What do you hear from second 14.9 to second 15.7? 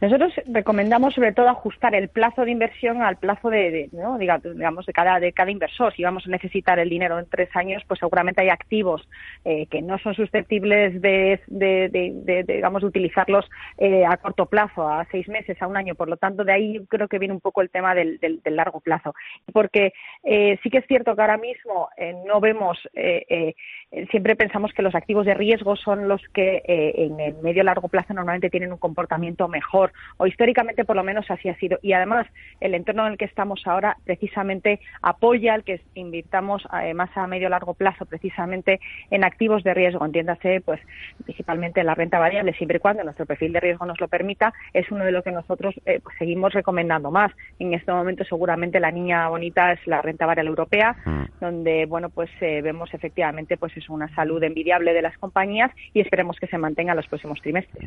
seis meses, a